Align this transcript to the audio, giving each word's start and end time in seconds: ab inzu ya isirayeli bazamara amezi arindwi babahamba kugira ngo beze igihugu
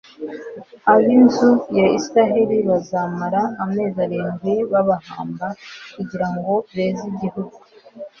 ab 0.93 1.03
inzu 1.15 1.51
ya 1.77 1.85
isirayeli 1.97 2.57
bazamara 2.67 3.41
amezi 3.63 3.97
arindwi 4.05 4.53
babahamba 4.71 5.47
kugira 5.93 6.27
ngo 6.35 6.53
beze 6.73 7.03
igihugu 7.13 7.57